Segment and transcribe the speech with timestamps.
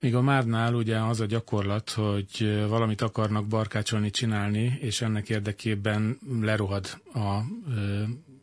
[0.00, 6.18] Míg a Márnál ugye az a gyakorlat, hogy valamit akarnak barkácsolni, csinálni, és ennek érdekében
[6.40, 7.38] lerohad a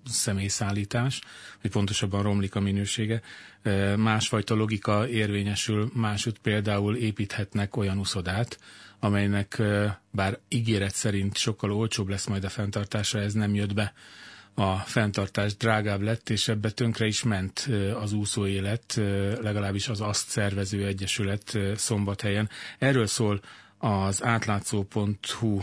[0.09, 1.21] személyszállítás,
[1.61, 3.21] vagy pontosabban romlik a minősége.
[3.95, 8.59] Másfajta logika érvényesül, másút például építhetnek olyan uszodát,
[8.99, 9.61] amelynek
[10.11, 13.93] bár ígéret szerint sokkal olcsóbb lesz majd a fenntartása, ez nem jött be.
[14.55, 19.01] A fenntartás drágább lett, és ebbe tönkre is ment az úszó élet,
[19.41, 22.49] legalábbis az azt szervező egyesület szombathelyen.
[22.79, 23.39] Erről szól
[23.77, 25.59] az átlátszó.hu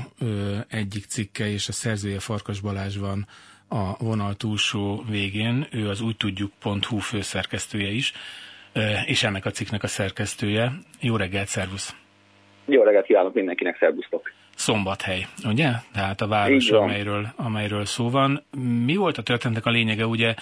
[0.69, 3.27] egyik cikke, és a szerzője Farkas Balázs van
[3.69, 8.13] a vonal túlsó végén, ő az úgy tudjuk.hu főszerkesztője is,
[9.07, 10.73] és ennek a cikknek a szerkesztője.
[11.01, 11.97] Jó reggelt, szervusz!
[12.65, 14.33] Jó reggelt kívánok mindenkinek, szervusztok!
[14.55, 15.73] Szombathely, ugye?
[15.93, 18.43] Tehát a város, amelyről, amelyről szó van.
[18.85, 20.07] Mi volt a történetek a lényege?
[20.07, 20.35] Ugye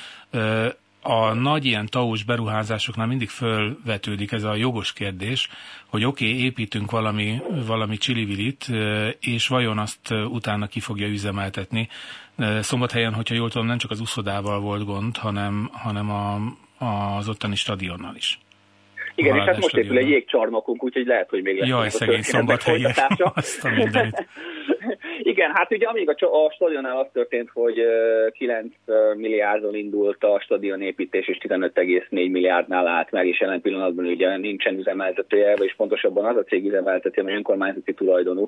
[1.02, 5.48] a nagy ilyen taus beruházásoknál mindig fölvetődik ez a jogos kérdés,
[5.86, 8.66] hogy oké, okay, építünk valami, valami csilivilit,
[9.20, 11.88] és vajon azt utána ki fogja üzemeltetni.
[12.60, 16.40] Szombathelyen, hogyha jól tudom, nem csak az uszodával volt gond, hanem, hanem a,
[17.16, 18.38] az ottani stadionnal is.
[19.20, 21.68] Igen, és hát most épül egy jégcsarnokunk, úgyhogy lehet, hogy még lesz.
[21.68, 22.96] Jaj, szegény szombathelyiek.
[23.34, 23.68] Azt a
[25.32, 27.82] Igen, hát ugye amíg a, a stadionál az történt, hogy
[28.30, 28.74] 9
[29.16, 34.78] milliárdon indult a stadion építés, és 15,4 milliárdnál állt meg, és jelen pillanatban ugye nincsen
[34.78, 38.46] üzemeltetője, és pontosabban az a cég üzemelteti, ami önkormányzati tulajdonú,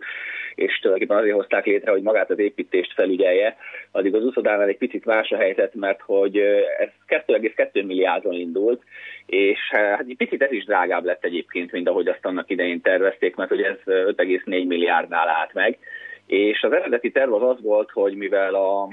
[0.54, 3.56] és tulajdonképpen azért hozták létre, hogy magát az építést felügyelje.
[3.90, 6.36] Addig az uszodánál egy picit más a helyzet, mert hogy
[6.78, 8.82] ez 2,2 milliárdon indult,
[9.26, 13.36] és hát egy picit ez is drágább lett egyébként, mint ahogy azt annak idején tervezték,
[13.36, 15.78] mert hogy ez 5,4 milliárdnál állt meg.
[16.26, 18.88] És az eredeti terv az az volt, hogy mivel a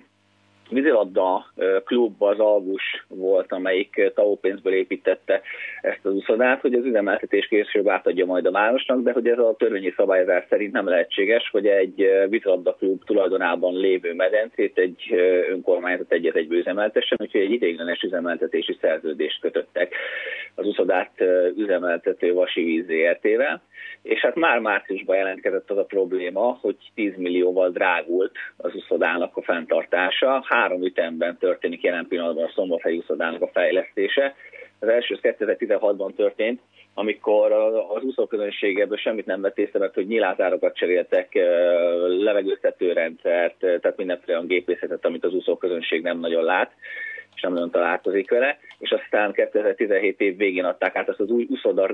[0.69, 1.45] vízilabda
[1.85, 5.41] klub az Algus volt, amelyik TAO pénzből építette
[5.81, 9.55] ezt az uszodát, hogy az üzemeltetés később átadja majd a városnak, de hogy ez a
[9.57, 15.13] törvényi szabályozás szerint nem lehetséges, hogy egy vízilabda klub tulajdonában lévő medencét egy
[15.49, 19.95] önkormányzat egyet egy üzemeltessen, úgyhogy egy ideiglenes üzemeltetési szerződést kötöttek
[20.55, 21.11] az uszodát
[21.55, 23.61] üzemeltető Vasi Víz ZRT-vel
[24.01, 29.41] és hát már márciusban jelentkezett az a probléma, hogy 10 millióval drágult az uszodának a
[29.41, 30.43] fenntartása.
[30.47, 34.35] Három ütemben történik jelen pillanatban a szombathelyi uszodának a fejlesztése.
[34.79, 36.61] Az első 2016-ban történt,
[36.93, 37.51] amikor
[37.95, 41.33] az úszóközönség ebből semmit nem vett észre, mert hogy nyilázárokat cseréltek,
[42.07, 46.71] levegőztetőrendszert, tehát mindenféle olyan gépészetet, amit az úszóközönség nem nagyon lát
[47.39, 51.47] és nem nagyon találkozik vele, és aztán 2017 év végén adták át azt az új
[51.49, 51.87] uszoda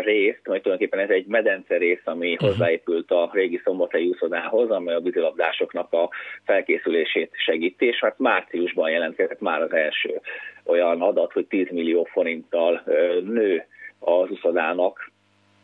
[0.00, 2.48] részt, majd tulajdonképpen ez egy medence rész, ami uh-huh.
[2.48, 6.08] hozzáépült a régi szombathelyi uszodához, amely a vízilabdásoknak a
[6.44, 10.20] felkészülését segíti, és hát márciusban jelentkezett már az első
[10.64, 12.82] olyan adat, hogy 10 millió forinttal
[13.24, 13.64] nő
[13.98, 15.09] az uszodának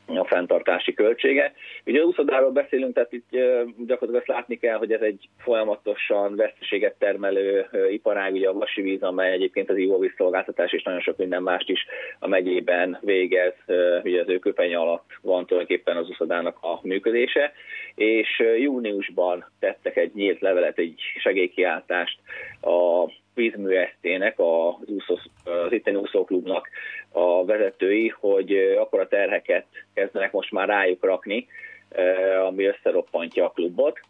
[0.06, 1.52] a fenntartási költsége.
[1.86, 3.30] Ugye a úszodáról beszélünk, tehát itt
[3.86, 9.02] gyakorlatilag azt látni kell, hogy ez egy folyamatosan veszteséget termelő iparág, ugye a vasi víz,
[9.02, 11.86] amely egyébként az ivóvízszolgáltatás és nagyon sok minden mást is
[12.18, 13.54] a megyében végez,
[14.02, 17.52] ugye az ő köpenye alatt van tulajdonképpen az úszodának a működése,
[17.94, 22.18] és júniusban tettek egy nyílt levelet, egy segélykiáltást
[22.60, 26.68] a vízműesztének, az, úszó, az itteni úszóklubnak
[27.12, 31.46] a vezetői, hogy akkor a terheket kezdenek most már rájuk rakni,
[32.46, 34.00] ami összeroppantja a klubot.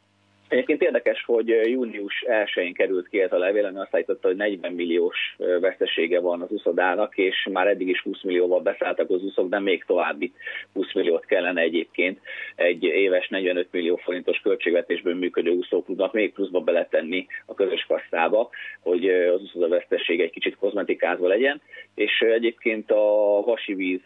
[0.48, 4.72] Egyébként érdekes, hogy június 1-én került ki ez a levél, ami azt állította, hogy 40
[4.72, 9.58] milliós vesztesége van az uszodának, és már eddig is 20 millióval beszálltak az uszok, de
[9.58, 10.32] még további
[10.72, 12.20] 20 milliót kellene egyébként
[12.56, 18.50] egy éves 45 millió forintos költségvetésből működő úszóklubnak még pluszba beletenni a közös kasszába,
[18.82, 21.60] hogy az uszoda veszteség egy kicsit kozmetikázva legyen,
[21.94, 24.00] és egyébként a Vasi Víz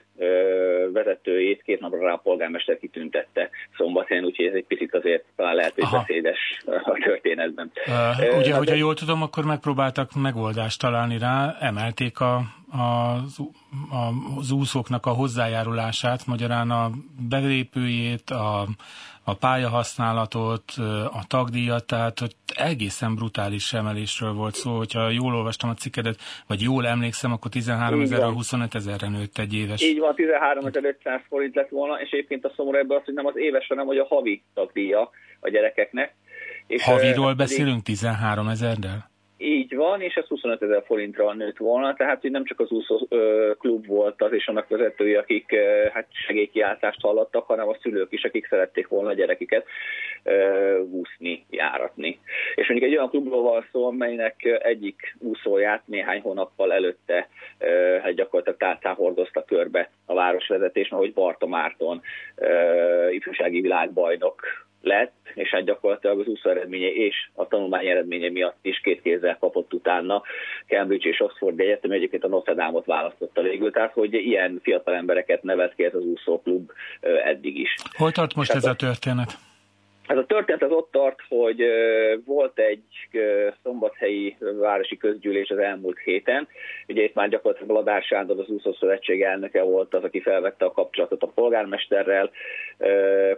[0.93, 5.75] vezetőjét két napra rá a polgármester kitüntette szombathelyen, úgyhogy ez egy picit azért talán lehet,
[5.75, 5.87] hogy
[6.31, 7.71] beszédes a történetben.
[7.87, 12.35] Uh, ugye, hogyha jól tudom, akkor megpróbáltak megoldást találni rá, emelték a,
[12.73, 13.17] a,
[14.39, 16.91] az úszóknak a hozzájárulását, magyarán a
[17.29, 18.67] belépőjét, a,
[19.25, 20.65] a pályahasználatot,
[21.13, 26.17] a tagdíjat, tehát hogy egészen brutális emelésről volt szó, hogyha jól olvastam a cikkedet,
[26.47, 29.83] vagy jól emlékszem, akkor 13 ezerről 25 ezerre nőtt egy éves.
[29.83, 33.37] Így van, 13.500 forint lett volna, és egyébként a szomorú ebből az, hogy nem az
[33.37, 35.11] éves, hanem hogy a havi tagdíja
[35.41, 36.15] a gyerekeknek.
[36.71, 39.11] És Haviról beszélünk 13 ezerrel?
[39.39, 43.09] Így van, és ez 25 ezer forintra nőtt volna, tehát hogy nem csak az úszó
[43.59, 45.55] klub volt az és annak vezetői, akik
[45.93, 49.67] hát segélykiáltást hallottak, hanem a szülők is, akik szerették volna a gyerekiket
[50.91, 52.21] úszni, járatni.
[52.55, 57.29] És mondjuk egy olyan klubról van szó, amelynek egyik úszóját néhány hónappal előtte
[58.03, 62.03] hát gyakorlatilag tálcán hordozta körbe a városvezetés, hogy Barta Márton
[63.11, 64.41] ifjúsági világbajnok
[64.83, 69.37] lett, és hát gyakorlatilag az úszó eredménye és a tanulmány eredménye miatt is két kézzel
[69.41, 70.23] kapott utána
[70.67, 75.43] Cambridge és Oxford Egyetem, egyébként a Notre Dame-ot választotta végül, tehát hogy ilyen fiatal embereket
[75.43, 76.71] nevet ki ez az úszóklub
[77.25, 77.75] eddig is.
[77.97, 79.39] Hol tart most ez a történet?
[80.11, 81.65] Ez a történet az ott tart, hogy
[82.25, 82.83] volt egy
[83.63, 86.49] szombathelyi városi közgyűlés az elmúlt héten.
[86.89, 90.73] Ugye itt már gyakorlatilag Ladár Sándor, az úszó szövetség elnöke volt az, aki felvette a
[90.73, 92.31] kapcsolatot a polgármesterrel.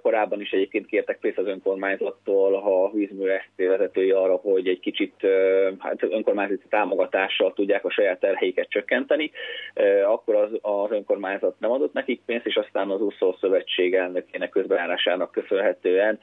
[0.02, 5.14] Korábban is egyébként kértek pénzt az önkormányzattól a vízmű vezetői arra, hogy egy kicsit
[5.78, 9.30] hát önkormányzati támogatással tudják a saját terheiket csökkenteni.
[10.06, 15.32] Akkor az, az önkormányzat nem adott nekik pénzt, és aztán az úszó szövetség elnökének közbejárásának
[15.32, 16.18] köszönhetően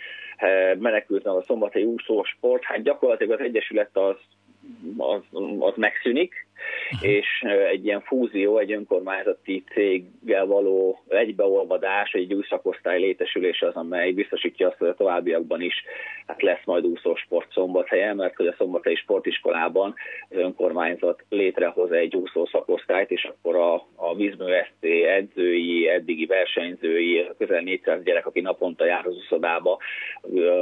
[0.80, 4.16] menekült a szombatai úszósport, hát gyakorlatilag az Egyesület az,
[4.98, 5.22] az,
[5.60, 6.48] az megszűnik.
[7.02, 14.12] És egy ilyen fúzió, egy önkormányzati céggel való egybeolvadás, egy új szakosztály létesülése az, amely
[14.12, 15.84] biztosítja azt, hogy a továbbiakban is
[16.28, 19.96] hát lesz majd úszósport szombathelyen, mert hogy a szombathelyi sportiskolában
[20.30, 27.30] az önkormányzat létrehoz egy úszó szakosztályt, és akkor a, a vízmű SC edzői, eddigi versenyzői,
[27.38, 29.78] közel 400 gyerek, aki naponta jár az úszodába,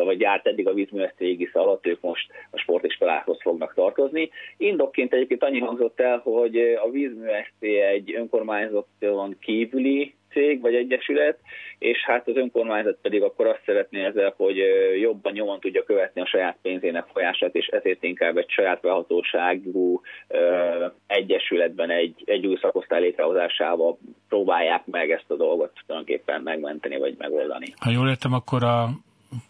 [0.04, 4.30] vagy járt eddig a vízmű SC égisze alatt, ők most a sportiskolához fognak tartozni.
[4.58, 10.76] Indokként egyébként annyi hangzott hangzott el, hogy a Vízmű ST egy önkormányzaton kívüli cég vagy
[10.76, 11.40] egyesület,
[11.80, 14.58] és hát az önkormányzat pedig akkor azt szeretné ezzel, hogy
[15.02, 20.02] jobban nyomon tudja követni a saját pénzének folyását, és ezért inkább egy saját behatóságú
[21.08, 23.98] egyesületben egy, egy új szakosztály létrehozásával
[24.30, 27.74] próbálják meg ezt a dolgot tulajdonképpen megmenteni vagy megoldani.
[27.80, 28.90] Ha jól értem, akkor a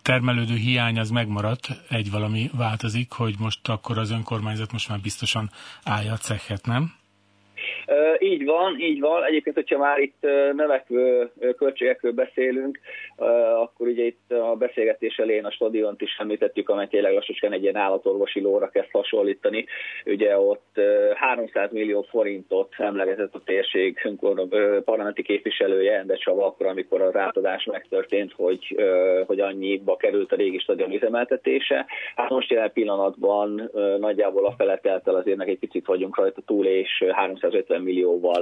[0.02, 5.50] termelődő hiány az megmaradt, egy valami változik, hogy most akkor az önkormányzat most már biztosan
[5.84, 6.96] állja a cechet, nem?
[8.20, 9.24] Így van, így van.
[9.24, 10.22] Egyébként, hogyha már itt
[10.54, 12.80] növekvő költségekről beszélünk,
[13.62, 17.75] akkor ugye itt a beszélgetés elén a stadiont is említettük, amely tényleg lassacskán egy ilyen
[17.75, 19.66] állatorvosi lóra kezd hasonlítani.
[20.06, 20.80] Ugye ott
[21.16, 24.16] 300 millió forintot emlegetett a térség
[24.86, 28.84] parlamenti képviselője, de Csaba akkor, amikor az átadás megtörtént, hogy,
[29.25, 31.86] hogy annyiba került a régi stadion üzemeltetése.
[32.16, 37.04] Hát most jelen pillanatban nagyjából a feletelt el azért egy picit vagyunk rajta túl, és
[37.12, 38.40] 350 millióval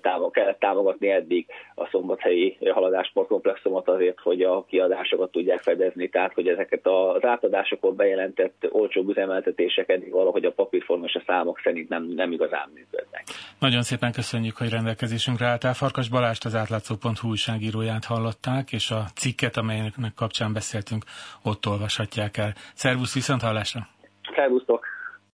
[0.00, 6.48] távol, kellett támogatni eddig a szombathelyi haladásportkomplexumot azért, hogy a kiadásokat tudják fedezni, tehát hogy
[6.48, 12.04] ezeket az átadásokon bejelentett olcsó üzemeltetések eddig valahogy a papírform és a számok szerint nem,
[12.04, 13.24] nem igazán működnek.
[13.58, 15.74] Nagyon szépen köszönjük, hogy rendelkezésünkre álltál.
[15.74, 21.04] Farkas Balást, az átlátszó.hu újságíróját hallották, és a cikket, amelynek kapcsán beszéltünk,
[21.42, 22.52] ott olvashatják el.
[22.74, 23.80] Szervusz, viszont hallásra!
[24.36, 24.93] Szervusztok!